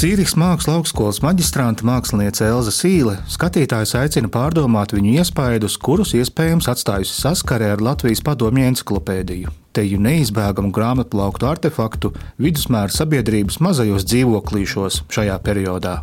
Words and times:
Cīriks 0.00 0.32
Mākslas 0.32 0.78
augstskolas 0.78 1.18
maģistrāta 1.20 1.84
mākslinieca 1.84 2.46
Elza 2.46 2.72
Sīle 2.72 3.18
skatītājus 3.28 3.90
aicina 4.00 4.30
pārdomāt 4.32 4.94
viņu 4.96 5.10
iespaidus, 5.20 5.74
kurus 5.76 6.14
iespējams 6.16 6.70
atstājusi 6.72 7.18
saskarē 7.18 7.74
ar 7.74 7.82
Latvijas 7.84 8.22
padomju 8.24 8.64
enciklopēdiju. 8.70 9.52
Teju 9.76 9.98
neizbēgamu 10.00 10.72
grāmatplauktu 10.72 11.50
artefaktu 11.50 12.14
vidusmēra 12.40 12.88
sabiedrības 12.94 13.60
mazajos 13.60 14.06
dzīvoklīšos 14.08 15.02
šajā 15.12 15.36
periodā. 15.44 15.98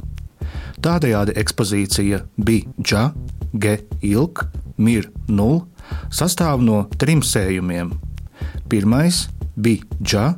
Tādējādi 0.85 1.33
ekspozīcija 1.41 2.21
bija 2.37 2.69
Dža, 2.77 3.07
Ge, 3.57 3.79
Ilk, 4.05 4.45
Mir, 4.77 5.09
Nul 5.25 5.63
sastāv 6.13 6.61
no 6.61 6.83
trim 7.01 7.25
sējumiem. 7.25 7.95
Pirmais 8.69 9.25
Bija 9.57 10.35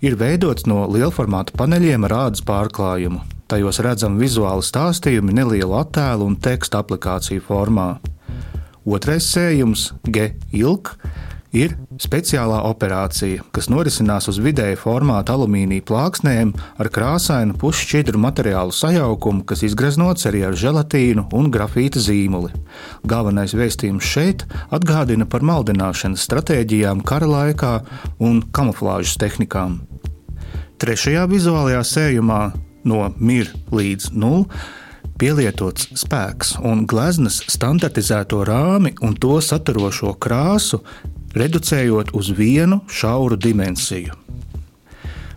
ir 0.00 0.14
veidots 0.14 0.66
no 0.70 0.84
lielformāta 0.86 1.56
paneļiem 1.58 2.06
ar 2.06 2.16
ādas 2.28 2.44
pārklājumu. 2.46 3.24
Tajos 3.50 3.80
redzami 3.82 4.22
vizuāli 4.22 4.62
stāstījumi 4.62 5.34
nelielu 5.34 5.74
attēlu 5.74 6.28
un 6.30 6.36
tekstu 6.38 6.78
aplikāciju 6.78 7.42
formā. 7.42 7.88
Otrais 8.86 9.26
sējums, 9.26 9.88
G-ilk, 10.06 10.92
ir 11.56 11.74
speciālā 12.00 12.60
operācija, 12.68 13.44
kas 13.54 13.68
norisinās 13.72 14.28
uz 14.30 14.38
vidēja 14.42 14.78
formāta 14.78 15.34
alumīnija 15.34 15.84
plāksnēm 15.88 16.52
ar 16.80 16.90
krāsainu 16.94 17.56
pusšķidru 17.60 18.20
materiālu 18.22 18.74
sajaukumu, 18.74 19.44
kas 19.48 19.64
izgreznots 19.66 20.28
arī 20.30 20.44
ar 20.46 20.58
želatīnu 20.58 21.26
un 21.36 21.50
grafīta 21.52 22.02
zīmuli. 22.02 22.52
Galvenais 23.10 23.54
vēstījums 23.58 24.06
šeit 24.06 24.46
atgādina 24.70 25.26
par 25.26 25.44
maldināšanas 25.46 26.26
stratēģijām 26.28 27.04
kara 27.06 27.30
laikā 27.30 27.76
un 28.22 28.42
kamuflāžas 28.54 29.18
tehnikām. 29.20 29.80
Trešajā 30.80 31.26
vizuālajā 31.28 31.82
sējumā 31.84 32.42
no 32.88 33.10
mir 33.18 33.50
līdz 33.74 34.14
nulli 34.16 34.46
pielietots 35.20 35.90
spēks 36.00 36.54
un 36.64 36.86
gleznas 36.88 37.42
standartizēto 37.52 38.40
rāmi 38.48 38.94
un 39.04 39.12
to 39.20 39.36
saturošo 39.44 40.14
krāsu 40.16 40.80
reducējot 41.36 42.14
uz 42.16 42.32
vienu 42.36 42.82
šauru 42.88 43.38
dimensiju. 43.40 44.16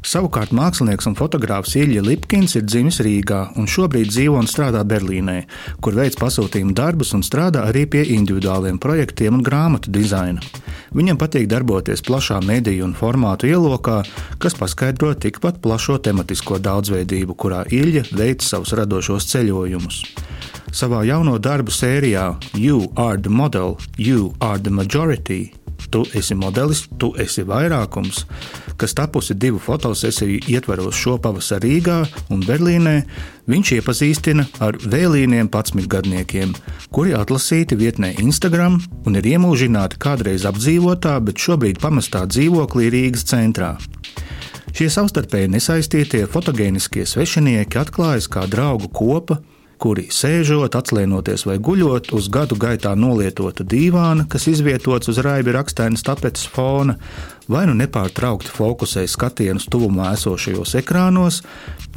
Savukārt 0.03 0.51
mākslinieks 0.51 1.05
un 1.07 1.13
fotogrāfs 1.15 1.77
Ilja 1.79 2.01
Lipkins 2.03 2.57
ir 2.57 2.65
dzimis 2.67 2.97
Rīgā 3.05 3.53
un 3.59 3.69
šobrīd 3.71 4.09
dzīvo 4.11 4.35
un 4.35 4.49
strādā 4.51 4.81
Berlīnē, 4.83 5.37
kur 5.79 5.95
veids 5.95 6.19
pasūtījumu 6.19 6.75
darbus 6.75 7.13
un 7.15 7.23
strādā 7.23 7.63
arī 7.69 7.85
pie 7.87 8.01
individuāliem 8.17 8.81
projektiem 8.83 9.39
un 9.39 9.45
grāmatu 9.47 9.93
dizaina. 9.95 10.43
Viņam 10.91 11.21
patīk 11.21 11.47
darboties 11.47 12.03
plašā 12.03 12.41
mediju 12.43 12.89
un 12.89 12.97
formātu 12.99 13.47
ielokā, 13.47 14.01
kas 14.43 14.59
paskaidro 14.59 15.13
tikpat 15.15 15.63
plašo 15.63 15.95
tematisko 16.03 16.59
daudzveidību, 16.59 17.39
kurā 17.39 17.63
Ilja 17.71 18.03
veic 18.11 18.43
savus 18.43 18.75
radošos 18.75 19.31
ceļojumus. 19.31 20.03
Savā 20.75 21.05
jauno 21.07 21.39
darbu 21.39 21.71
sērijā 21.71 22.33
You 22.59 22.89
are 22.99 23.15
the 23.15 23.31
model, 23.31 23.77
You 23.95 24.33
are 24.41 24.59
the 24.59 24.73
majority 24.73 25.53
tu 25.93 26.01
esi 26.17 26.33
modelis, 26.33 26.87
tu 26.97 27.11
esi 27.21 27.43
vairākums, 27.45 28.23
kas 28.81 28.95
tapusi 28.97 29.35
divu 29.37 29.59
fotosesiju 29.61 30.39
ietvaros 30.49 30.97
šopavasar 30.97 31.61
Rīgā 31.61 31.99
un 32.33 32.41
Berlīnē, 32.47 32.95
viņš 33.51 33.73
iepazīstina 33.77 34.47
ar 34.65 34.79
vēlīniem 34.81 35.51
11 35.53 35.85
gadniekiem, 35.93 36.55
kuri 36.89 37.13
atlasīti 37.13 37.77
vietnē 37.77 38.15
Instagram 38.23 38.79
un 39.05 39.19
ir 39.21 39.29
iemūžināti 39.35 40.01
kādreiz 40.01 40.47
apdzīvotā, 40.49 41.19
bet 41.21 41.45
šobrīd 41.45 41.81
pamestā 41.83 42.25
dzīvoklī 42.25 42.89
Rīgas 42.93 43.27
centrā. 43.29 43.75
Šie 44.73 44.89
savstarpēji 44.89 45.51
nesaistītie 45.53 46.23
fotogēniskie 46.33 47.05
svešinieki 47.05 47.77
atklājas 47.77 48.25
kā 48.33 48.47
draugu 48.49 48.89
kopa, 48.89 49.43
kuri 49.83 50.05
sēžot, 50.13 50.77
atlienoties 50.79 51.43
vai 51.47 51.57
guļot 51.59 52.13
uz 52.15 52.29
gadu 52.31 52.55
gaitā 52.59 52.93
nolietota 52.95 53.65
dīvāna, 53.67 54.27
kas 54.31 54.47
izvietots 54.47 55.11
uz 55.11 55.19
raibi 55.25 55.51
rakstainas 55.55 56.05
tapetes 56.07 56.47
fona, 56.47 56.95
vai 57.51 57.65
nu 57.67 57.75
nepārtraukti 57.75 58.51
fokusē 58.53 59.03
skatienus 59.11 59.67
tuvumā 59.71 60.13
esošajos 60.15 60.77
ekrānos, 60.79 61.41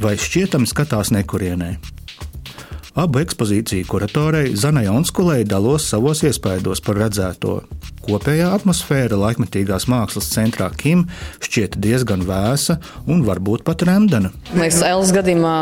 vai 0.03 0.17
šķietami 0.19 0.67
skatās 0.67 1.13
nekurienē. 1.15 1.77
Abu 2.97 3.21
ekspozīciju 3.21 3.85
kuratorei 3.87 4.55
Zanai 4.57 4.87
Onskulei 4.89 5.45
dalos 5.45 5.85
savos 5.85 6.23
iespaidos 6.25 6.81
par 6.81 6.97
redzēto. 6.97 7.59
Kopējā 8.07 8.53
atmosfēra 8.55 9.17
laikmetīgās 9.19 9.83
mākslas 9.91 10.29
centrā 10.31 10.69
Kim 10.79 11.01
šķiet 11.43 11.73
diezgan 11.83 12.21
vēsa 12.23 12.77
un 13.03 13.25
varbūt 13.27 13.65
pat 13.67 13.83
remdena. 13.83 14.29
Liekas, 14.53 14.77
Elas 14.87 15.11
gadījumā 15.11 15.55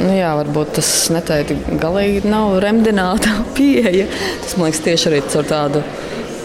nu 0.00 0.16
jā, 0.16 0.32
varbūt 0.40 0.72
tas 0.80 0.90
neteikti 1.14 1.78
galīgi 1.78 2.24
nav 2.26 2.56
remdināta 2.64 3.36
pieeja. 3.56 4.08
Tas 4.42 4.56
man 4.58 4.72
liekas 4.72 4.82
tieši 4.88 5.10
arī 5.12 5.22
caur 5.36 5.46
tādu. 5.52 5.84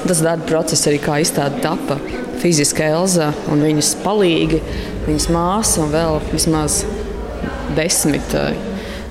Tas 0.03 0.21
darba 0.21 0.45
process 0.53 0.85
arī 0.91 1.01
kā 1.01 1.17
izstāde 1.23 1.63
tapa. 1.65 1.97
Fiziski 2.43 2.85
Elza 2.85 3.33
un 3.49 3.65
viņas 3.65 3.95
palīgi, 4.05 4.61
viņas 5.09 5.29
māsa 5.33 5.81
un 5.81 5.89
vēl 5.97 6.21
vismaz 6.29 6.83
desmit 7.73 8.37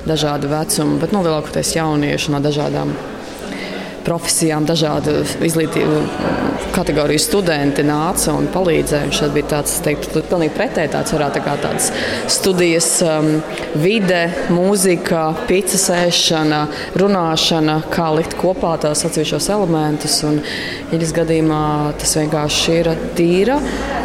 dažādu 0.06 0.54
vecumu, 0.54 1.03
bet 1.03 1.10
nu, 1.12 1.27
lielākoties 1.27 1.75
jaunieši 1.75 2.31
no 2.31 2.47
dažādām 2.47 2.94
profesijām, 4.08 4.66
dažādu 4.69 5.20
izglītību 5.44 6.00
kategoriju 6.74 7.20
studenti 7.20 7.84
nāca 7.86 8.34
un 8.38 8.48
palīdzēja. 8.52 9.12
Šeit 9.14 9.34
bija 9.34 9.50
tāds, 9.56 9.78
teiktu, 9.84 10.22
pilnīgi 10.30 10.54
pretēji 10.56 10.92
tāds 10.94 11.14
varētu 11.14 11.44
tā 11.44 11.56
tāds 11.62 11.91
studijas 12.32 12.88
um, 13.04 13.30
vide, 13.82 14.24
mūzika, 14.54 15.24
pīcis 15.48 15.88
ēšana, 15.94 16.62
runāšana, 16.98 17.80
kā 17.92 18.10
likt 18.16 18.36
kopā 18.41 18.76
tās 18.82 19.04
atsevišķos 19.08 19.50
elementus. 19.54 20.20
Un, 20.28 20.41
Iļas 20.88 21.10
gadījumā 21.12 21.62
tas 22.00 22.14
vienkārši 22.16 22.76
ir 22.78 22.88
tīra. 23.18 23.58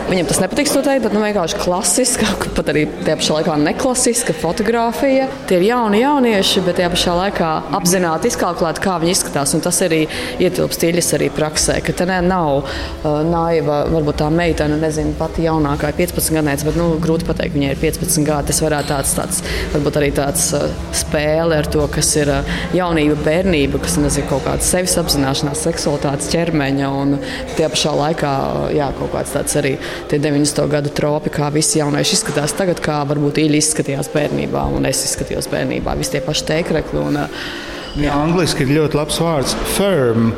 Viņam 0.10 0.28
tas 0.28 0.42
nepatiks 0.44 0.74
to 0.76 0.82
teikt, 0.84 1.06
bet 1.06 1.14
nu, 1.16 1.22
vienkārši 1.24 1.60
klasiska, 1.62 2.28
pat 2.58 2.72
arī 2.74 2.84
tajā 3.06 3.16
pašā 3.22 3.38
laikā 3.38 3.56
neklasiska 3.62 4.36
fotografija. 4.36 5.30
Tie 5.48 5.62
ir 5.62 5.68
jauni 5.70 6.02
jaunieši, 6.02 6.64
bet 6.66 6.78
tajā 6.82 6.90
pašā 6.92 7.16
laikā 7.22 7.52
apzināti 7.80 8.28
izkalkulēti, 8.34 8.84
kā 8.84 8.98
viņi 9.00 9.16
izskatās. 9.16 9.56
Un 9.56 9.64
tas 9.64 9.80
arī 9.94 10.02
ietilpst 10.44 10.84
Iļas 10.90 11.14
arī 11.18 11.30
praksē, 11.34 11.78
ka 11.86 11.96
te 11.96 12.08
nav 12.10 12.64
uh, 12.64 13.22
naiva, 13.28 13.84
varbūt 13.92 14.20
tā 14.24 14.30
meitene, 14.34 14.78
nezinu, 14.82 15.14
pati 15.20 15.46
jaunākā 15.46 15.94
ir 15.94 16.00
15 16.02 16.38
gadniece, 16.38 16.68
bet 16.68 16.78
nu, 16.80 16.90
grūti 17.04 17.28
pateikt, 17.30 17.56
viņai 17.56 17.74
ir 17.76 17.82
15 17.82 18.28
gadi. 18.28 18.50
Tas 18.52 18.62
varētu 18.66 18.92
tāds, 18.92 19.14
tāds 19.18 19.42
varbūt 19.74 20.00
arī 20.02 20.12
tāds 20.16 20.50
uh, 20.58 20.68
spēle 20.96 21.60
ar 21.62 21.70
to, 21.72 21.86
kas 21.94 22.12
ir 22.20 22.32
uh, 22.34 22.54
jaunība, 22.76 23.18
bērnība, 23.26 23.82
kas 23.84 23.98
ir 24.04 24.28
kaut 24.30 24.46
kāda 24.48 24.66
sevis 24.66 24.96
apzināšanās, 25.02 25.64
seksualitātes 25.68 26.32
ķermeņa 26.34 26.92
un 27.02 27.18
tie 27.58 27.70
pašā 27.72 27.94
laikā 27.98 28.34
jā, 28.76 28.90
kaut 29.00 29.14
kāds 29.16 29.36
tāds 29.36 29.60
arī 29.60 29.76
tie 30.12 30.20
90. 30.22 30.64
gadu 30.72 30.94
tropi, 30.96 31.34
kā 31.34 31.50
visi 31.54 31.80
jaunieši 31.82 32.18
izskatās 32.20 32.56
tagad, 32.58 32.82
kā 32.84 33.02
varbūt 33.10 33.42
īļi 33.44 33.62
izskatījās 33.64 34.12
bērnībā 34.14 34.66
un 34.76 34.90
es 34.90 35.06
izskatījos 35.10 35.50
bērnībā. 35.52 35.96
Visi 36.00 36.18
tie 36.18 36.24
paši 36.26 36.50
teikrekli. 36.50 37.04
Un, 37.04 37.24
Jā. 37.94 38.14
Angliski 38.18 38.66
ir 38.66 38.76
ļoti 38.80 38.98
labs 38.98 39.20
vārds- 39.22 39.58
firm 39.78 40.32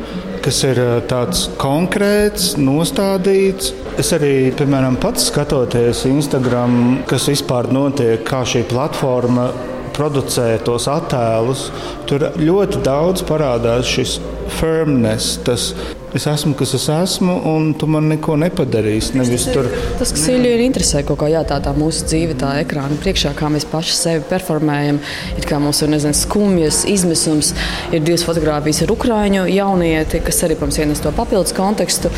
kas 0.46 0.60
ir 0.62 0.78
tāds 1.10 1.48
konkrēts, 1.58 2.52
nostādīts. 2.60 3.72
Es 3.98 4.12
arī, 4.14 4.52
piemēram, 4.54 4.94
pats 5.02 5.26
skatoties 5.32 6.04
Instagram, 6.06 7.00
kas 7.10 7.26
vispār 7.32 7.66
notiek, 7.74 8.22
kā 8.26 8.44
šī 8.46 8.62
platforma 8.70 9.48
producē 9.96 10.52
tos 10.62 10.86
attēlus, 10.92 11.66
tur 12.06 12.28
ļoti 12.38 12.82
daudz 12.86 13.24
parādās 13.26 13.90
šis 13.90 14.18
firmness, 14.60 15.40
tas 15.42 15.72
es 16.14 16.26
esmu, 16.30 16.54
kas 16.58 16.74
es 16.76 16.86
esmu, 16.92 17.34
un 17.50 17.72
tu 17.78 17.88
man 17.90 18.06
neko 18.10 18.36
nepadarīsi. 18.40 19.16
Nevis 19.18 19.46
tur... 19.50 19.68
tas, 19.98 20.12
kas 20.14 20.26
Ilju 20.30 20.52
ir 20.54 20.62
interesē, 20.64 21.02
kaut 21.06 21.18
kā 21.22 21.30
jā, 21.32 21.42
tā, 21.48 21.58
tā 21.64 21.72
mūsu 21.76 22.06
dzīve, 22.06 22.36
tā 22.38 22.52
ekrāna 22.62 22.98
priekšā, 23.02 23.32
kā 23.36 23.50
mēs 23.52 23.66
paši 23.70 23.96
sevi 23.96 24.24
performējam. 24.30 25.00
Ir 25.36 25.48
kā 25.48 25.58
mums 25.62 25.82
ir 25.82 25.90
nezinu, 25.92 26.16
skumjas, 26.16 26.84
izmisums. 26.90 27.52
Ir 27.94 28.04
divas 28.06 28.24
fotogrāfijas 28.26 28.84
ar 28.86 28.94
ukrāņu 28.94 29.46
jaunieti, 29.50 30.22
kas 30.26 30.42
arī, 30.46 30.58
protams, 30.58 30.80
ienes 30.82 31.02
to 31.04 31.12
papildus 31.16 31.54
kontekstu. 31.56 32.12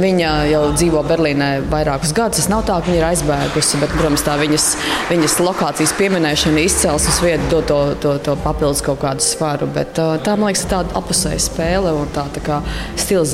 Viņa 0.00 0.32
jau 0.50 0.64
dzīvo 0.74 1.04
Berlīnē 1.08 1.50
vairākus 1.72 2.14
gadus. 2.16 2.42
Tas 2.44 2.50
nav 2.52 2.64
tā, 2.68 2.80
ka 2.80 2.90
viņa 2.90 3.00
ir 3.00 3.08
aizbēgusi, 3.10 3.80
bet, 3.82 3.94
protams, 3.94 4.24
tā 4.26 4.38
viņas, 4.40 4.70
viņas 5.12 5.38
lokācijas 5.44 5.94
pieminēšana, 6.00 6.64
izcelsmes 6.64 7.20
vieta 7.24 7.50
dod 7.52 7.68
to, 7.70 7.80
to, 8.02 8.16
to 8.24 8.36
papildus 8.44 8.82
kaut 8.84 9.02
kādu 9.04 9.24
svaru. 9.24 9.68
Bet 9.70 9.94
tā, 9.96 10.34
man 10.34 10.50
liekas, 10.50 10.64
ir 10.66 10.72
tāda 10.74 10.98
apusēja 10.98 11.42
spēle 11.46 11.94
un 11.96 12.10
tā, 12.14 12.26
tā 12.34 12.42
kā 12.44 12.60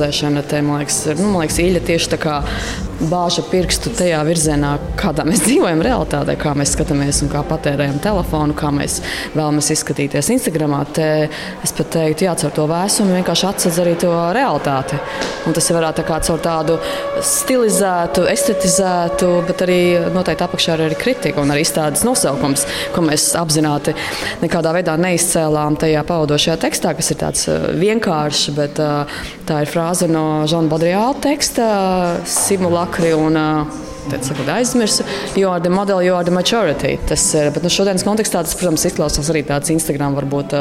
stilizēšana. 0.01 0.43
Te, 0.49 0.61
man 0.63 0.81
liekas, 0.81 1.03
ir, 1.11 1.19
nu, 1.21 1.31
man 1.35 1.45
liekas, 1.45 1.59
īļa 1.61 1.83
tieši 1.85 2.11
tā 2.15 2.19
kā 2.21 2.37
bāža 3.09 3.43
pirkstu 3.49 3.93
tajā 3.97 4.21
virzienā, 4.29 4.75
kādā 5.01 5.25
mēs 5.29 5.45
dzīvojam 5.47 5.83
realitātē, 5.85 6.37
kā 6.41 6.53
mēs 6.59 6.75
skatāmies 6.77 7.23
un 7.25 7.31
kā 7.33 7.43
patērējam 7.49 8.01
telefonu, 8.03 8.57
kā 8.57 8.73
mēs 8.75 9.01
vēlamies 9.35 9.71
izskatīties 9.77 10.31
Instagram. 10.37 10.77
Es 11.65 11.73
pat 11.77 11.91
teiktu, 11.95 12.27
jā, 12.27 12.35
caur 12.39 12.53
to 12.55 12.67
vēsumu 12.71 13.17
vienkārši 13.19 13.47
atsedz 13.49 13.81
arī 13.83 13.97
to 14.01 14.13
realitāti. 14.37 14.99
Un 15.49 15.57
tas 15.57 15.71
varētu 15.73 16.03
tā 16.03 16.07
kā 16.09 16.21
caur 16.29 16.43
tādu 16.45 16.77
stilizētu, 17.25 18.27
estetizētu, 18.31 19.31
bet 19.49 19.65
arī 19.65 19.81
noteikti 20.15 20.47
apakšā 20.47 20.77
ir 20.77 20.85
arī 20.89 20.99
kritika 21.01 21.43
un 21.43 21.53
arī 21.55 21.65
izstādes 21.65 22.05
nosaukums, 22.07 22.67
ko 22.95 23.05
mēs 23.05 23.31
apzināti 23.41 23.97
nekādā 24.45 24.75
veidā 24.77 24.97
neizcēlām 25.01 25.79
tajā 25.81 26.05
pavadošajā 26.09 26.59
tekstā, 26.63 26.95
kas 26.99 27.11
ir 27.13 27.21
tāds 27.25 27.47
uh, 27.51 27.71
vienkāršs, 27.81 28.53
bet 28.57 28.81
uh, 28.83 29.21
tā 29.49 29.65
ir 29.65 29.73
frāze 29.73 29.90
no 30.11 30.47
Žana 30.47 30.71
Badriāla 30.71 31.17
teksta 31.19 31.67
simulakri 32.29 33.11
un 33.17 33.39
uh, 33.39 33.81
Tad 34.09 34.25
sakot, 34.25 34.49
aizmirsu, 34.49 35.05
jo 35.37 35.51
ar 35.53 35.61
the 35.61 35.71
model, 35.71 36.01
jo 36.01 36.15
ar 36.17 36.25
the 36.25 36.33
maturity. 36.33 36.95
Tas 37.09 37.23
ir, 37.37 37.51
bet 37.53 37.65
nu, 37.67 37.71
šodienas 37.73 38.05
kontekstā 38.07 38.41
tas, 38.47 38.55
protams, 38.57 38.87
izklausās 38.89 39.29
arī 39.33 39.43
tāds 39.45 39.69
Instagram, 39.75 40.15
varbūt, 40.17 40.55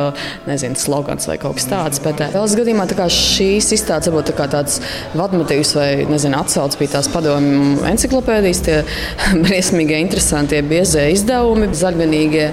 nezinu, 0.50 0.76
slogans 0.80 1.30
vai 1.30 1.38
kaut 1.40 1.56
kas 1.56 1.70
tāds. 1.72 2.02
Bet 2.04 2.20
vēl 2.20 2.44
es 2.44 2.56
gadījumā 2.60 2.88
tā 2.92 3.08
šīs 3.16 3.72
izstādes 3.78 4.12
varbūt 4.12 4.32
tā 4.32 4.36
kā 4.36 4.50
tāds 4.52 4.82
vadmotīvs 5.18 5.72
vai, 5.78 5.88
nezinu, 6.10 6.36
atsauc 6.42 6.76
bija 6.82 6.98
tās 6.98 7.08
padomju 7.14 7.86
enciklopēdijas, 7.88 8.62
tie 8.68 8.82
briesmīgie, 9.46 10.02
interesantie, 10.04 10.60
biezie 10.66 11.08
izdevumi, 11.16 11.72
zaļvenīgie, 11.80 12.50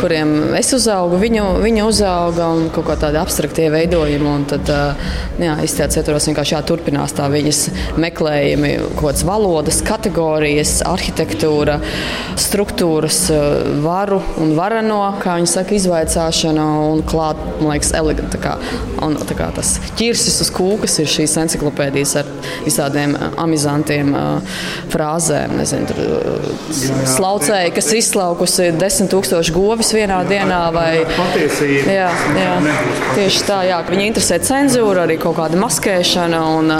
kuriem 0.00 0.56
es 0.58 0.72
uzaugu, 0.78 1.20
viņu, 1.20 1.44
viņa 1.60 1.86
uzauga 1.90 2.48
un 2.56 2.70
kaut 2.72 2.88
kā 2.88 2.98
tādi 3.04 3.20
abstraktie 3.20 3.68
veidojumi. 3.74 4.30
Un 4.32 4.48
tad, 4.48 4.68
jā, 5.42 5.58
izstādes 5.66 6.00
ietvaros 6.00 6.30
vienkārši 6.30 6.56
jāturpinās 6.56 7.12
tā 7.18 7.28
viņas 7.32 7.62
meklējumi, 8.00 8.74
kaut 8.96 9.10
kādas 9.10 9.26
valodas, 9.28 9.82
kategorijas 9.84 10.21
kategorijas, 10.22 10.82
arhitektūra, 10.86 11.78
struktūras, 12.38 13.30
eh, 13.30 13.80
varu 13.82 14.20
un 14.38 14.54
varano, 14.56 15.14
kā 15.22 15.36
viņi 15.38 15.48
saka, 15.48 15.74
izvaicāšana 15.74 16.66
un 16.92 17.02
klāt, 17.02 17.36
man 17.60 17.72
liekas, 17.72 17.92
eleganta. 17.92 18.38
Kā, 18.42 18.56
un, 19.02 19.16
kā 19.16 19.54
tas 19.54 19.78
ķirsis 19.98 20.40
uz 20.42 20.50
kūkas 20.50 20.98
ir 21.00 21.06
šīs 21.06 21.36
enciklopēdijas 21.42 22.16
ar 22.20 22.26
visādiem 22.64 23.14
eh, 23.16 23.28
amizantiem 23.38 24.14
uh, 24.14 24.58
frāzēm. 24.92 25.56
Nezinu, 25.58 25.86
tur, 25.86 25.98
slaucēji, 27.06 27.72
kas 27.74 27.92
izslaukusi 27.98 28.70
desmit 28.78 29.10
tūkstoši 29.12 29.54
govis 29.54 29.92
vienā 29.94 30.22
dienā. 30.28 30.60
Vai, 30.72 31.02
jā, 31.90 32.08
jā, 32.38 32.54
tieši 33.16 33.44
tā, 33.48 33.62
jā, 33.68 33.80
viņa 33.88 34.06
interesē 34.08 34.38
cenzūra, 34.42 35.06
arī 35.06 35.18
kaut 35.22 35.36
kāda 35.40 35.58
maskēšana. 35.60 36.42
Un, 36.58 36.72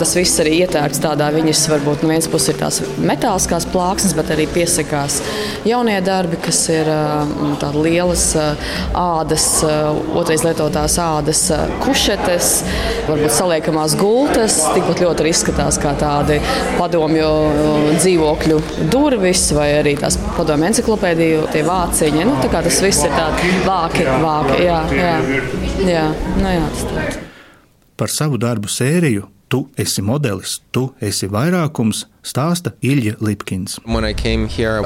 tas 0.00 0.14
viss 0.16 0.40
arī 0.42 0.60
ietērts 0.62 1.02
tādā 1.02 1.28
viņas, 1.34 1.66
varbūt 1.72 2.04
no 2.04 2.12
vienas 2.12 2.28
puses 2.30 2.54
ir 2.54 2.60
tā 2.60 2.69
tās 2.70 2.98
metāliskās 3.02 3.66
plāksnes, 3.70 4.14
bet 4.16 4.30
arī 4.34 4.46
piesakās 4.50 5.20
jaunie 5.66 5.98
darbi, 6.04 6.38
kas 6.42 6.62
ir 6.72 6.88
tādas 7.60 7.78
lielas 7.80 8.24
ādas, 8.96 9.46
otrais 10.16 10.44
lietotās 10.46 10.96
ādas 11.02 11.42
kušetes, 11.82 12.50
varbūt 13.08 13.34
saliekamās 13.34 13.96
gultas. 14.00 14.60
Tikpat 14.74 15.02
ļoti 15.04 15.24
arī 15.24 15.34
izskatās 15.34 15.80
kā 15.82 15.94
tādi 16.00 16.38
padomju 16.78 17.30
dzīvokļu 17.98 18.60
durvis 18.92 19.48
vai 19.56 19.70
arī 19.80 19.96
tās 20.00 20.18
padomju 20.36 20.70
enciklopēdiju 20.70 21.48
tie 21.54 21.64
vāciņi. 21.66 22.28
Nu, 22.28 22.38
tas 22.50 22.80
viss 22.84 23.06
ir 23.06 23.16
tāds 23.16 23.66
vāki, 23.66 24.06
vāki. 24.22 24.62
Jā, 24.66 24.80
jā, 24.94 25.18
jā, 25.88 26.06
nu 26.38 26.56
jā, 26.56 26.70
tas 26.70 26.88
tāds. 26.94 27.20
Par 28.00 28.08
savu 28.08 28.38
darbu 28.40 28.70
sēriju 28.70 29.26
tu 29.50 29.64
esi 29.76 30.02
modelis, 30.02 30.60
tu 30.70 30.86
esi 31.02 31.26
vairākums, 31.28 32.04
stāsta 32.22 32.72
Ilja 32.84 33.16
Lipkins. 33.20 33.78
Here, 34.50 34.80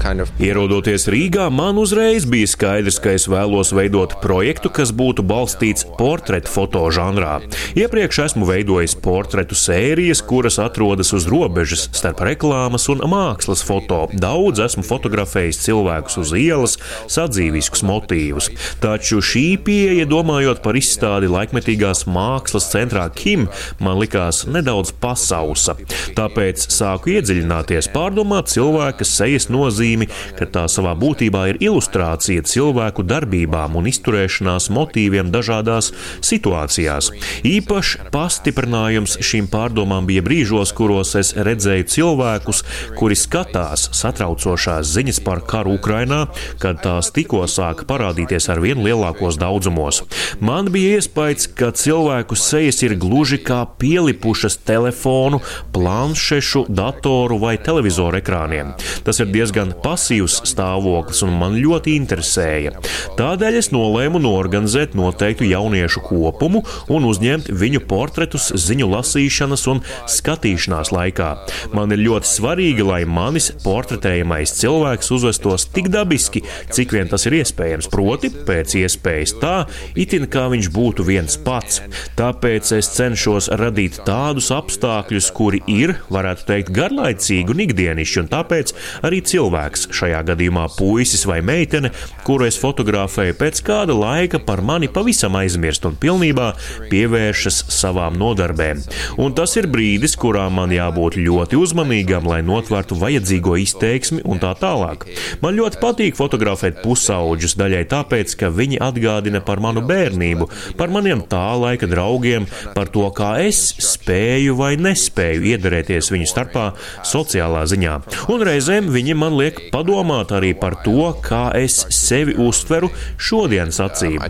kind 0.00 0.20
of... 0.20 0.30
Ierodoties 0.40 1.06
Rīgā, 1.10 1.50
man 1.52 1.78
uzreiz 1.80 2.26
bija 2.28 2.48
skaidrs, 2.48 2.98
ka 3.02 3.12
es 3.16 3.26
vēlos 3.30 3.72
veidot 3.76 4.16
projektu, 4.22 4.70
kas 4.72 4.92
būtu 4.96 5.24
balstīts 5.26 5.84
portretu 5.98 6.50
fotožanrā. 6.50 7.40
Iepriekš 7.78 8.22
esmu 8.30 8.48
veidojis 8.48 8.96
portretu 9.02 9.58
sērijas, 9.58 10.22
kuras 10.24 10.58
atrodas 10.62 11.12
uz 11.16 11.28
robežas 11.30 11.88
starp 11.96 12.22
reklāmas 12.26 12.88
un 12.92 13.04
mākslas 13.10 13.64
foto. 13.66 14.06
Daudz 14.12 14.62
esmu 14.64 14.84
fotografējis 14.86 15.60
cilvēkus 15.66 16.18
uz 16.24 16.34
ielas, 16.38 16.78
sadzīviskus 17.10 17.84
motīvus. 17.86 18.50
Taču 18.82 19.20
šī 19.24 19.46
pieeja, 19.66 20.08
domājot 20.08 20.64
par 20.64 20.78
izstādi 20.80 21.30
laikmetīgās 21.30 22.06
mākslas 22.08 22.70
centrā 22.72 23.06
Kim, 23.14 23.48
man 23.82 24.00
likās 24.00 24.46
nedaudz 24.48 24.94
pasausa. 25.02 25.76
Tā 26.16 26.29
Tāpēc 26.30 26.62
sāku 26.70 27.10
iedziļināties, 27.16 27.88
pārdomāt 27.90 28.52
cilvēka 28.52 29.02
sejas 29.02 29.48
nozīmi, 29.50 30.06
ka 30.38 30.46
tā 30.46 30.62
savā 30.70 30.92
būtībā 30.94 31.40
ir 31.50 31.56
ilustrācija 31.58 32.44
cilvēku 32.46 33.02
darbībām 33.02 33.74
un 33.80 33.88
izturēšanās 33.90 34.68
motīviem 34.70 35.32
dažādās 35.34 35.88
situācijās. 36.22 37.08
Īpaši 37.50 38.06
pastiprinājums 38.14 39.16
šīm 39.26 39.48
pārdomām 39.50 40.06
bija 40.06 40.22
brīžos, 40.22 40.70
kuros 40.78 41.16
es 41.18 41.32
redzēju 41.34 41.88
cilvēkus, 41.96 42.62
kuri 42.94 43.18
skatās 43.18 43.88
satraucošās 43.98 44.86
ziņas 44.94 45.18
par 45.26 45.42
karu 45.50 45.74
Ukrainā, 45.80 46.20
kad 46.62 46.78
tās 46.86 47.10
tikko 47.10 47.42
sāka 47.50 47.88
parādīties 47.90 48.46
ar 48.54 48.62
vien 48.62 48.84
lielākos 48.86 49.40
daudzumos. 49.42 50.04
Man 50.38 50.70
bija 50.70 51.00
iespējas, 51.00 51.50
ka 51.58 51.74
cilvēku 51.74 52.38
sejas 52.38 52.84
ir 52.86 52.94
gluži 53.02 53.42
kā 53.42 53.64
pielipušas 53.82 54.60
telefonu, 54.62 55.42
planšu 55.74 56.19
planšešu, 56.20 56.66
datoru 56.68 57.38
vai 57.38 57.56
televizoru 57.56 58.18
ekrāniem. 58.20 58.74
Tas 59.04 59.20
ir 59.20 59.30
diezgan 59.32 59.72
pasīvs 59.82 60.42
stāvoklis 60.44 61.22
un 61.24 61.32
man 61.40 61.56
ļoti 61.56 61.94
interesēja. 61.96 62.74
Tādēļ 63.16 63.56
es 63.60 63.70
nolēmu 63.72 64.20
norganizēt 64.20 64.94
noteiktu 64.94 65.48
jauniešu 65.48 66.02
kopumu 66.04 66.62
un 66.92 67.06
uzņemt 67.08 67.48
viņu 67.48 67.80
portretus 67.88 68.50
ziņu 68.52 68.90
lasīšanas 68.92 69.66
un 69.72 69.80
skatīšanās 70.06 70.92
laikā. 70.92 71.30
Man 71.72 71.96
ir 71.96 72.04
ļoti 72.04 72.28
svarīgi, 72.28 72.84
lai 72.84 73.02
manis 73.08 73.50
portretējamais 73.64 74.54
cilvēks 74.60 75.10
uzvestos 75.16 75.68
tik 75.72 75.88
dabiski, 75.92 76.44
cik 76.70 76.92
vien 76.96 77.08
tas 77.08 77.24
ir 77.26 77.38
iespējams, 77.40 77.88
proti, 77.92 78.28
pēc 78.30 78.76
iespējas 78.82 79.36
tā, 79.40 79.56
itin 79.96 80.28
kā 80.30 80.48
viņš 80.52 80.70
būtu 80.74 81.08
viens 81.08 81.40
pats. 81.40 81.80
Tāpēc 82.20 82.74
es 82.76 82.92
cenšos 82.98 83.50
radīt 83.60 84.02
tādus 84.04 84.52
apstākļus, 84.54 85.32
kuri 85.36 85.64
ir 85.70 85.96
varētu 86.14 86.46
teikt, 86.48 86.72
garlaicīgi 86.76 87.54
un 87.54 87.64
ikdienišķi, 87.66 88.20
un 88.22 88.30
tāpēc 88.30 88.74
arī 89.06 89.20
cilvēks, 89.30 89.88
šajā 89.96 90.22
gadījumā 90.30 90.66
puisis 90.76 91.26
vai 91.28 91.40
meitene, 91.44 91.92
kuru 92.26 92.46
es 92.48 92.58
fotografēju, 92.60 93.36
pēc 93.40 93.62
kāda 93.66 93.96
laika 93.96 94.40
par 94.42 94.62
mani 94.66 94.90
pavisam 94.92 95.36
aizmirst 95.40 95.86
un 95.88 95.96
pilnībā 96.00 96.52
pievēršas 96.90 97.62
savām 97.72 98.18
nodarbēm. 98.20 98.82
Un 99.20 99.34
tas 99.36 99.56
ir 99.60 99.68
brīdis, 99.70 100.16
kurā 100.20 100.46
man 100.52 100.72
jābūt 100.74 101.18
ļoti 101.20 101.58
uzmanīgam, 101.60 102.28
lai 102.30 102.40
notvertu 102.46 102.98
vajadzīgo 103.00 103.56
izteiksmi 103.64 104.24
un 104.24 104.40
tā 104.42 104.52
tālāk. 104.60 105.06
Man 105.44 105.58
ļoti 105.58 105.80
patīk 105.82 106.18
fotografēt 106.18 106.80
pusauģus, 106.84 107.56
daļai 107.60 107.84
tāpēc, 107.90 108.36
ka 108.40 108.52
viņi 108.54 108.80
atgādina 108.82 109.42
par 109.44 109.62
manu 109.62 109.84
bērnību, 109.86 110.48
par 110.80 110.92
maniem 110.92 111.22
tā 111.30 111.44
laika 111.60 111.88
draugiem, 111.90 112.48
par 112.74 112.90
to, 112.92 113.06
kā 113.16 113.34
es 113.44 113.60
spēju 113.84 114.56
vai 114.58 114.72
nespēju 114.80 115.44
iedarēties 115.52 115.99
dalīties 116.00 116.10
viņu 116.10 116.28
starpā 116.28 116.72
sociālā 117.04 117.66
ziņā. 117.68 118.00
Un 118.32 118.42
reizēm 118.42 118.90
viņi 118.90 119.14
man 119.14 119.36
liek 119.36 119.70
padomāt 119.72 120.32
arī 120.32 120.54
par 120.54 120.80
to, 120.84 121.12
kā 121.22 121.52
es 121.54 121.86
sevi 121.90 122.36
uztveru 122.36 122.90
šodienas 123.18 123.80
acīm. 123.80 124.20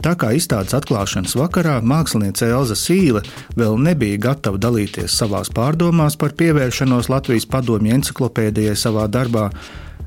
Tā 0.00 0.14
kā 0.16 0.30
izstādes 0.32 0.72
atklāšanas 0.72 1.34
vakarā 1.36 1.82
mākslinieca 1.84 2.46
Elza 2.48 2.72
Sīle 2.72 3.20
vēl 3.52 3.76
nebija 3.76 4.16
gatava 4.30 4.56
dalīties 4.56 5.12
savās 5.12 5.50
pārdomās 5.52 6.16
par 6.16 6.32
pievēršanos 6.32 7.10
Latvijas 7.12 7.44
padomju 7.44 7.98
enciklopēdijai 7.98 8.78
savā 8.80 9.04
darbā, 9.12 9.50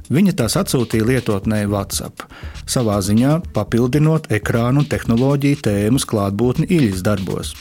viņa 0.10 0.34
tās 0.40 0.58
atsūtīja 0.58 1.06
lietotnē 1.12 1.68
WhatsApp, 1.70 2.26
savā 2.66 2.98
ziņā 3.06 3.44
papildinot 3.54 4.32
ekrānu 4.34 4.82
un 4.82 4.90
tehnoloģiju 4.90 5.62
tēmas 5.70 6.10
klātbūtni 6.10 6.72
īļas 6.74 7.06
darbos. 7.06 7.54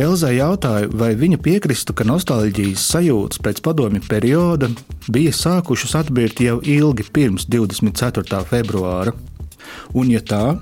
Elzai 0.00 0.36
jautāju, 0.38 0.88
vai 0.96 1.10
viņa 1.18 1.36
piekristu, 1.44 1.92
ka 1.92 2.06
nostalģijas 2.08 2.84
sajūtas 2.94 3.40
pēc 3.44 3.58
padomju 3.64 4.00
perioda 4.08 4.70
bija 5.12 5.32
sākušas 5.36 5.96
atbirt 5.98 6.40
jau 6.40 6.60
ilgi 6.64 7.04
pirms 7.12 7.44
24. 7.50 8.40
februāra. 8.48 9.12
Un, 9.92 10.08
ja 10.08 10.22
tā, 10.24 10.56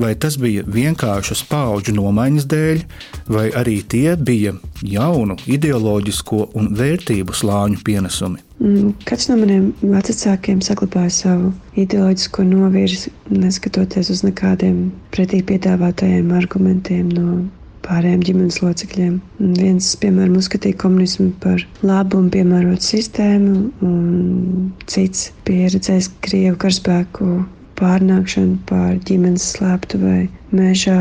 vai 0.00 0.10
tas 0.18 0.36
bija 0.40 0.64
vienkāršas 0.66 1.44
paudžu 1.48 1.94
nomaiņas 1.94 2.48
dēļ, 2.50 2.82
vai 3.30 3.46
arī 3.54 3.76
tie 3.94 4.16
bija 4.16 4.56
jaunu 4.82 5.36
ideoloģisko 5.46 6.40
un 6.58 6.72
vērtību 6.78 7.36
slāņu 7.36 7.82
pienesumi? 7.86 8.42
Mm, 8.58 8.94
katrs 9.06 9.30
no 9.30 9.38
maniem 9.38 9.70
vecākiem 9.82 10.62
saglabāja 10.64 11.12
savu 11.14 11.52
ideoloģisko 11.78 12.46
novirzi, 12.50 13.12
neskatoties 13.30 14.10
uz 14.14 14.24
nekādiem 14.26 14.88
pretī 15.14 15.44
piedāvātajiem 15.46 16.32
argumentiem 16.34 17.12
no 17.14 17.42
pārējiem 17.84 18.22
ģimenes 18.26 18.60
locekļiem. 18.64 19.18
Viens, 19.58 19.90
piemēram, 20.00 20.38
uzskatīja 20.40 20.78
komunismu 20.80 21.30
par 21.42 21.62
labu 21.84 22.20
un 22.22 22.30
piemērotu 22.34 22.88
sistēmu, 22.94 23.54
un 23.84 24.70
cits 24.90 25.30
pieredzējis 25.48 26.10
Krievu 26.24 26.58
karaspēku 26.64 27.30
pārnākšanu 27.78 28.60
pār 28.68 28.98
ģimenes 29.08 29.46
slēptuvei 29.56 30.28
mežā, 30.54 31.00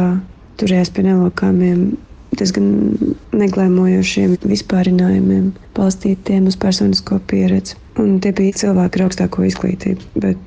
turējās 0.62 0.92
pie 0.94 1.06
nelokāmiem 1.08 1.86
diezgan 2.34 2.72
neglēmojošiem 3.38 4.40
vispārinājumiem, 4.50 5.52
balstītiem 5.78 6.50
uz 6.50 6.58
personisko 6.60 7.20
pieredzi. 7.30 7.78
Un 8.02 8.18
tie 8.24 8.34
bija 8.34 8.58
cilvēki 8.64 9.00
ar 9.00 9.06
augstāko 9.06 9.46
izglītību, 9.46 10.10
bet, 10.24 10.42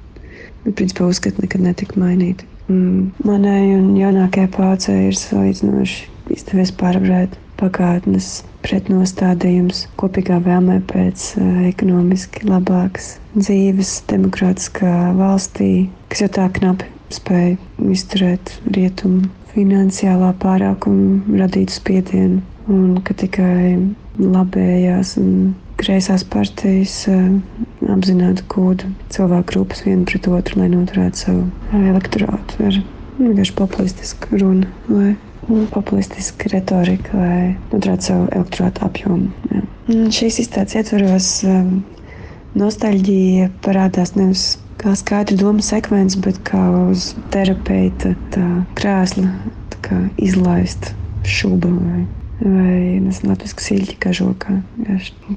bet 0.64 0.74
principā 0.80 1.06
uzskati 1.06 1.44
nekad 1.44 1.62
netika 1.62 2.00
mainīti. 2.02 2.48
Mm, 2.66 3.12
manai 3.22 3.76
un 3.76 3.92
jaunākajai 3.94 4.50
paudzei 4.56 4.98
ir 5.12 5.18
salīdzinoši 5.20 6.15
izdevies 6.34 6.72
pārvarēt 6.80 7.36
pagātnes 7.60 8.42
pretnostādījums 8.64 9.84
kopīgā 10.00 10.38
vēlmē 10.44 10.80
pēc 10.90 11.26
uh, 11.38 11.62
ekonomiski 11.70 12.48
labākas 12.48 13.14
dzīves, 13.36 14.00
demokrātiskā 14.10 14.92
valstī, 15.18 15.88
kas 16.10 16.24
jau 16.24 16.30
tā 16.38 16.48
knapi 16.58 16.90
spēja 17.14 17.56
izturēt 17.92 18.56
rietumu 18.74 19.28
finansiālā 19.54 20.32
pārākuma 20.42 21.38
radītu 21.44 21.78
spiedienu, 21.78 22.42
un 22.72 22.98
ka 23.06 23.14
tikai 23.16 23.76
labējās 24.20 25.14
un 25.22 25.54
kreisās 25.80 26.24
partijas 26.32 26.98
uh, 27.12 27.22
apzināti 27.92 28.44
kūdu 28.52 28.90
cilvēku 29.14 29.52
grupas 29.54 29.84
vienu 29.86 30.04
pret 30.08 30.28
otru, 30.32 30.60
lai 30.60 30.68
noturētu 30.72 31.22
savu 31.22 31.46
elektorātu 31.78 32.68
ar 32.68 32.82
vienkārši 33.20 33.56
populistisku 33.56 34.42
runu 34.42 34.68
vai 35.48 35.66
populistiska 35.72 36.50
retorika, 36.52 37.16
lai 37.18 37.40
noturētu 37.72 38.10
savu 38.10 38.28
elektorātu 38.32 38.86
apjomu. 38.86 39.30
Jā. 39.52 39.64
Šīs 40.16 40.40
izstādes 40.42 40.74
ietvaros 40.78 41.28
um, 41.46 41.76
nostalģija 42.58 43.50
parādās 43.62 44.16
nevis 44.18 44.56
kā 44.80 44.94
skaidra 44.98 45.38
doma 45.40 45.64
sekvence, 45.64 46.18
bet 46.24 46.40
kā 46.48 46.62
uz 46.88 47.12
terapeita 47.34 48.14
krēsla 48.78 49.30
izlaist 50.18 50.92
šuba 51.26 51.70
vai, 51.70 52.02
vai 52.42 52.98
latviešu 53.26 53.62
siļķi 53.68 53.96
kažokā. 54.02 54.58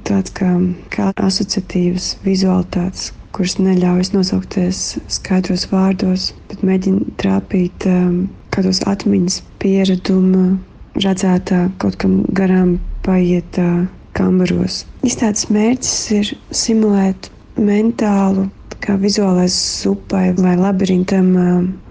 Tāds 0.10 0.34
kā, 0.38 0.50
kā 0.94 1.12
asociatīvas 1.22 2.16
vizualitātes, 2.26 3.12
kuras 3.36 3.60
neļaujas 3.62 4.14
nosaukties 4.16 4.84
skaidros 5.12 5.68
vārdos, 5.70 6.32
bet 6.50 6.66
mēģina 6.66 7.14
trāpīt 7.22 7.86
um, 7.90 8.24
kādos 8.60 8.82
atmiņas 8.92 9.40
piereduma, 9.64 10.58
redzētā 11.00 11.70
kaut 11.80 11.96
kam 12.02 12.20
garām 12.36 12.74
paietā 13.06 13.88
kambaros. 14.20 14.82
Izstādes 15.08 15.48
mērķis 15.54 15.94
ir 16.18 16.32
simulēt 16.52 17.30
mentālu 17.56 18.50
kā 18.84 18.98
vizuālais 19.00 19.56
upai 19.88 20.34
vai 20.36 20.58
labirintam 20.60 21.32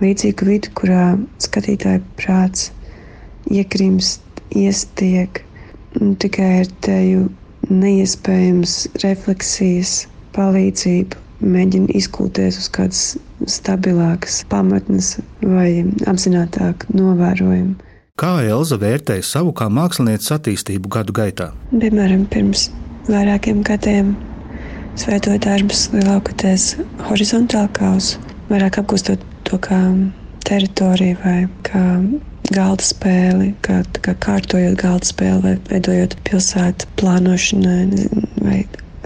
līdzīgu 0.03 0.49
vidi, 0.49 0.73
kurā 0.77 1.15
skatītāja 1.41 2.03
prāts 2.21 2.69
iekrimst, 3.49 4.21
iestiek 4.53 5.41
tikai 6.21 6.51
ar 6.63 6.73
teju 6.85 7.25
neiespējams 7.69 8.77
refleksijas 9.05 10.03
palīdzību 10.37 11.28
mēģina 11.45 11.93
izkūties 11.99 12.61
uz 12.63 12.71
kādas 12.75 13.03
stabilākas 13.47 14.41
pamatnes 14.51 15.17
vai 15.43 15.85
apzinātāku 16.11 16.97
novērojumu. 16.99 17.77
Kā 18.19 18.41
Elza 18.43 18.81
vērtēja 18.81 19.23
savu 19.23 19.53
kā 19.55 19.69
mākslinieces 19.71 20.35
attīstību 20.35 20.91
gadu 20.91 21.15
gaitā? 21.15 21.53
Piemēram, 21.71 22.27
pirms 22.33 22.67
vairākiem 23.07 23.63
gadiem 23.67 24.17
Es 24.99 25.05
veidoju 25.07 25.39
darbus 25.39 25.85
lielākoties 25.93 26.63
horizontāli, 27.07 27.69
kā 27.77 27.93
uz 27.95 28.17
vairāk 28.49 28.81
apgūstot 28.81 29.23
to 29.47 29.55
kā 29.63 29.77
teritoriju 30.49 31.21
vai 31.21 31.37
kā 31.69 31.83
galda 32.51 32.83
spēli, 32.83 33.53
kā, 33.63 33.77
kā 34.03 34.17
kārtojot 34.27 34.75
galda 34.81 35.07
spēli 35.07 35.45
vai 35.45 35.53
veidojot 35.71 36.17
pilsētu 36.27 36.91
plānošanai 36.99 38.09
vai 38.43 38.59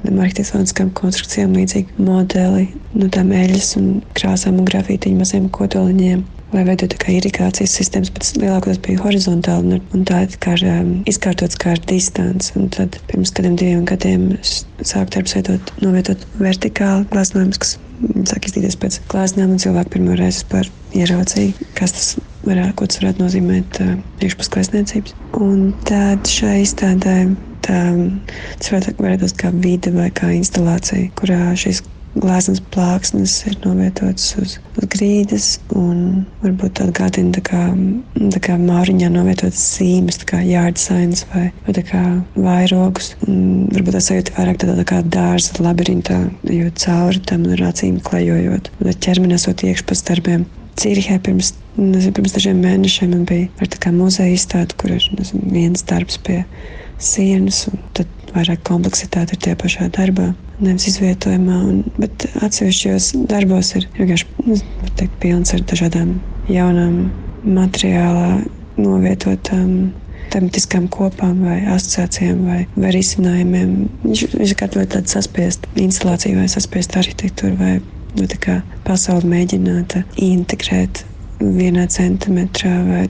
kādam 0.03 0.21
arhitektoniskam 0.25 0.93
konstrukcijām 0.99 1.57
līdzīgi 1.57 2.03
modeli 2.03 2.69
nu, 2.93 3.09
tām 3.09 3.33
eļas 3.37 3.75
un 3.81 3.91
krāsām 4.19 4.61
un 4.61 4.69
grafītiņu 4.69 5.23
maziem 5.23 5.51
kodoliņiem 5.55 6.25
lai 6.53 6.65
veidotu 6.67 6.99
kā 7.01 7.15
irigācijas 7.17 7.75
sistēmas, 7.79 8.11
bet 8.13 8.29
lielākoties 8.41 8.81
bija 8.85 9.01
horizontāli 9.03 9.77
un, 9.79 9.85
un 9.97 10.03
tā 10.09 10.21
kā 10.43 10.55
um, 10.69 10.91
izkārtots 11.09 11.59
kā 11.61 11.73
ar 11.77 11.81
distanci. 11.89 12.53
Un 12.61 12.69
tad 12.75 12.99
pirms 13.09 13.33
kādiem 13.33 13.57
diviem 13.61 13.87
gadiem 13.89 14.27
sāku 14.45 15.15
darbus 15.17 15.37
veidot, 15.39 15.73
novietot 15.85 16.27
vertikāli 16.41 17.09
glāznojumus, 17.13 17.63
kas 17.63 17.79
sāk 18.29 18.49
iztīties 18.49 18.77
pēc 18.83 19.01
glāznām, 19.13 19.55
un 19.55 19.63
cilvēki 19.63 19.95
pirmo 19.95 20.19
reizi 20.19 20.45
par 20.51 20.69
ieraudzīju, 20.99 21.71
kas 21.79 21.97
tas 21.97 22.11
varētu, 22.45 22.77
ko 22.77 22.91
tas 22.91 23.01
varētu 23.01 23.25
nozīmēt 23.25 23.81
uh, 23.85 23.97
iekšpus 24.21 24.53
glāzniecības. 24.53 25.17
Un 25.41 25.71
tad 25.89 26.29
šai 26.29 26.59
izstādē 26.67 27.17
tā, 27.67 27.81
tas 28.59 28.75
varētu 28.75 28.97
būt 29.23 29.37
kā 29.41 29.53
vide 29.63 29.95
vai 29.95 30.11
kā 30.15 30.33
instalācija, 30.37 31.11
kurā 31.19 31.41
šīs 31.59 31.83
glāzes 32.15 32.61
plāksnes 32.73 33.35
ir 33.49 33.57
novietotas 33.63 34.27
uz, 34.41 34.57
uz 34.77 34.89
grīdas, 34.93 35.47
un 35.79 36.25
varbūt 36.43 36.83
atgādina 36.85 37.33
tā 37.39 37.43
kā, 37.47 37.63
tā 38.35 38.43
kā 38.45 38.57
māriņā 38.61 39.09
novietotas 39.13 39.63
zīmes, 39.79 40.21
tā 40.21 40.29
kā 40.35 40.43
jārdzisains 40.45 41.25
vai, 41.33 41.47
vai 41.67 41.77
tā 41.79 41.85
kā 41.89 42.03
vairogus. 42.37 43.15
Un 43.27 43.71
varbūt 43.73 43.97
tas 43.97 44.11
sajūta 44.11 44.37
vairāk 44.37 44.61
tādā 44.63 44.77
tā 44.83 44.89
kā 44.93 45.01
dārza 45.15 45.65
labirintā, 45.65 46.19
jo 46.53 46.69
cauri 46.85 47.23
tam 47.29 47.49
ar 47.55 47.65
acīm 47.71 48.01
klejojot, 48.05 48.73
un 48.83 49.01
ķermeni 49.07 49.39
esot 49.39 49.65
iekš 49.69 49.87
pa 49.89 49.99
darbiem. 50.13 50.45
Cīrihē 50.81 51.19
pirms, 51.21 51.51
nezinu, 51.77 52.15
pirms 52.17 52.33
dažiem 52.33 52.63
mēnešiem 52.65 53.11
man 53.13 53.27
bija 53.29 53.51
ar 53.61 53.69
tā 53.69 53.81
kā 53.81 53.91
muzeja 53.93 54.33
izstāde, 54.33 54.73
kur 54.81 54.95
ir 54.95 55.05
nezinu, 55.19 55.51
viens 55.53 55.85
darbs 55.85 56.17
pie 56.25 56.39
sienas, 57.05 57.67
un 57.71 57.81
tad 57.97 58.11
vairāk 58.33 58.63
kompleksitāte 58.67 59.37
ir 59.37 59.43
tie 59.45 59.55
pašā 59.59 59.89
darbā, 59.95 60.31
nevis 60.63 60.89
izvietojumā. 60.93 61.59
Un, 61.69 61.83
bet 61.99 62.27
atsevišķos 62.45 63.13
darbos 63.31 63.75
ir 63.79 63.89
vienkārši 63.99 64.29
nu, 64.47 64.59
teikt, 64.99 65.19
pilns 65.23 65.55
ar 65.57 65.65
dažādām 65.69 66.15
jaunām 66.53 67.11
materiālā 67.43 68.43
novietotām 68.81 69.93
tematiskām 70.33 70.87
kopām, 70.93 71.43
vai 71.45 71.59
asociācijām, 71.75 72.45
vai, 72.49 72.61
vai 72.77 72.93
risinājumiem. 72.97 73.73
Viņš, 74.07 74.27
viņš 74.39 74.55
ir 74.55 74.77
ļoti 74.79 74.93
tāds 74.97 75.17
saspiest 75.19 75.67
instalāciju 75.81 76.41
vai 76.41 76.49
saspiest 76.49 76.97
arhitektūru, 76.97 77.59
vai 77.61 77.75
nu, 78.17 78.29
pasauli 78.87 79.29
mēģināt 79.35 79.99
integrēt 80.21 81.05
vienā 81.57 81.87
centimetrā 81.91 82.73
vai 82.87 83.03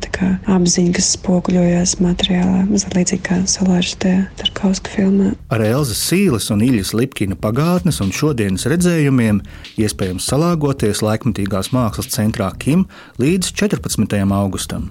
apziņa, 0.51 0.95
kas 0.97 1.13
spoguļojās 1.17 1.97
materiālā, 2.03 2.65
mazliet 2.71 2.97
līdzīgi 2.97 3.25
kā 3.29 3.41
Solārs 3.51 3.95
Tarkovska 4.03 4.95
filmā. 4.97 5.33
Ar 5.53 5.65
Elzas 5.67 6.03
Sīles 6.09 6.51
un 6.55 6.65
Iļas 6.65 6.95
Lipkina 6.97 7.39
pagātnes 7.39 8.01
un 8.05 8.13
šodienas 8.15 8.67
redzējumiem 8.73 9.43
iespējams 9.83 10.29
salāgoties 10.33 11.05
laikmatīgās 11.05 11.73
mākslas 11.77 12.13
centrā 12.15 12.51
Kim 12.59 12.87
līdz 13.23 13.53
14. 13.55 14.23
augustam. 14.33 14.91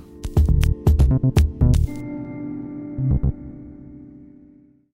thank 1.12 1.40
you 1.40 1.51